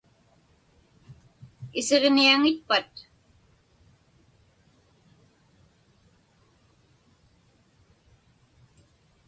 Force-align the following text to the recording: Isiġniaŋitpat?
Isiġniaŋitpat? 1.79 2.93